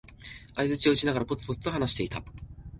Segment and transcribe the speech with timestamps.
[0.55, 2.23] 相づちを打ちながら、ぽつぽつと話していた。